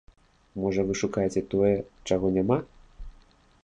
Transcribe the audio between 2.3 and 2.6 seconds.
няма?